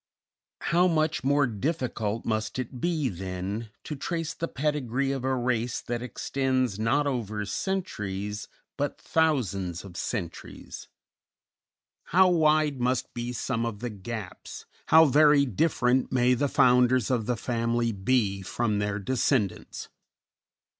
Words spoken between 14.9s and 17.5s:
very different may the founders of the